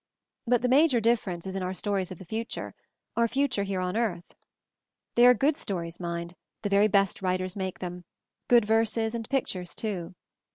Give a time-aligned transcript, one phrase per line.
[0.47, 2.73] But the ma jor difference is in our stories of the future,
[3.15, 4.33] our future here on earth.
[5.13, 8.05] They are good 208 MOVING THE MOUNTAIN stories, mind, the very best writers make them;
[8.47, 10.15] good verses and pictures, too.